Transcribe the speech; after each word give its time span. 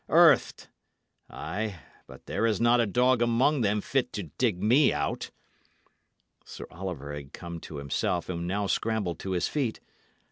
Earthed! 0.09 0.67
Ay, 1.29 1.75
but 2.07 2.25
there 2.25 2.47
is 2.47 2.59
not 2.59 2.79
a 2.81 2.87
dog 2.87 3.21
among 3.21 3.61
them 3.61 3.81
fit 3.81 4.11
to 4.13 4.23
dig 4.39 4.59
me 4.59 4.91
out." 4.91 5.29
Sir 6.43 6.65
Oliver 6.71 7.13
had 7.13 7.33
come 7.33 7.59
to 7.59 7.75
himself, 7.77 8.27
and 8.27 8.47
now 8.47 8.65
scrambled 8.65 9.19
to 9.19 9.33
his 9.33 9.47
feet. 9.47 9.79